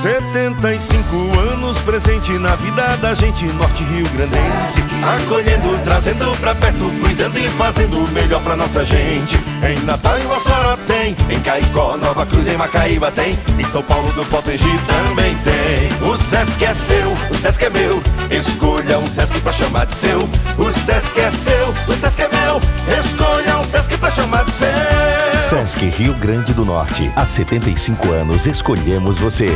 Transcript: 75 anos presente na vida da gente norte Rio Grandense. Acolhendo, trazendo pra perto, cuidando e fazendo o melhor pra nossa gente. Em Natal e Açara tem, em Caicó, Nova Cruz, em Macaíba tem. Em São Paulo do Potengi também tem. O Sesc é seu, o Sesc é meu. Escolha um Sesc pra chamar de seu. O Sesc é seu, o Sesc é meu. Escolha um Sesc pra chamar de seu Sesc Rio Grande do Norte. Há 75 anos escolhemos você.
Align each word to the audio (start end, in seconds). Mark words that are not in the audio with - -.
75 0.00 1.40
anos 1.40 1.76
presente 1.80 2.30
na 2.38 2.54
vida 2.54 2.96
da 2.98 3.14
gente 3.14 3.44
norte 3.46 3.82
Rio 3.82 4.08
Grandense. 4.10 4.80
Acolhendo, 5.02 5.76
trazendo 5.82 6.38
pra 6.38 6.54
perto, 6.54 6.84
cuidando 7.00 7.36
e 7.36 7.48
fazendo 7.48 7.98
o 7.98 8.08
melhor 8.12 8.40
pra 8.42 8.54
nossa 8.54 8.84
gente. 8.84 9.36
Em 9.60 9.84
Natal 9.84 10.16
e 10.16 10.36
Açara 10.36 10.76
tem, 10.86 11.16
em 11.28 11.40
Caicó, 11.40 11.96
Nova 11.96 12.24
Cruz, 12.26 12.46
em 12.46 12.56
Macaíba 12.56 13.10
tem. 13.10 13.36
Em 13.58 13.64
São 13.64 13.82
Paulo 13.82 14.12
do 14.12 14.24
Potengi 14.26 14.78
também 14.86 15.36
tem. 15.38 16.08
O 16.08 16.16
Sesc 16.16 16.64
é 16.64 16.74
seu, 16.74 17.10
o 17.30 17.34
Sesc 17.34 17.64
é 17.64 17.70
meu. 17.70 18.00
Escolha 18.30 19.00
um 19.00 19.08
Sesc 19.08 19.40
pra 19.40 19.52
chamar 19.52 19.86
de 19.86 19.96
seu. 19.96 20.20
O 20.58 20.72
Sesc 20.72 21.18
é 21.18 21.30
seu, 21.32 21.74
o 21.88 21.92
Sesc 21.92 22.22
é 22.22 22.28
meu. 22.28 22.60
Escolha 23.00 23.58
um 23.58 23.64
Sesc 23.64 23.96
pra 23.96 24.10
chamar 24.12 24.44
de 24.44 24.52
seu 24.52 25.07
Sesc 25.48 25.82
Rio 25.82 26.12
Grande 26.12 26.52
do 26.52 26.62
Norte. 26.62 27.10
Há 27.16 27.24
75 27.24 28.10
anos 28.12 28.44
escolhemos 28.44 29.16
você. 29.16 29.48